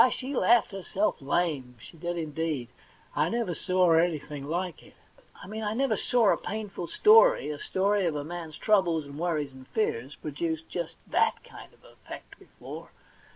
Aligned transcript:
Why, 0.01 0.09
she 0.09 0.33
laughed 0.35 0.71
herself 0.71 1.21
lame, 1.21 1.77
she 1.79 1.95
did 1.95 2.17
indeed; 2.17 2.69
I 3.15 3.29
never 3.29 3.53
saw 3.53 3.91
anything 3.93 4.45
like 4.47 4.81
it. 4.81 4.95
I 5.39 5.45
mean 5.45 5.61
I 5.61 5.75
never 5.75 5.95
saw 5.95 6.29
a 6.31 6.37
painful 6.37 6.87
story— 6.87 7.51
a 7.51 7.59
story 7.59 8.07
of 8.07 8.15
a 8.15 8.25
person's 8.25 8.57
troubles 8.57 9.05
and 9.05 9.19
worries 9.19 9.53
and 9.53 9.67
fears— 9.67 10.15
produce 10.15 10.63
just 10.63 10.95
that 11.05 11.43
kind 11.43 11.71
of 11.71 11.83
effect 11.85 12.39
before. 12.39 12.89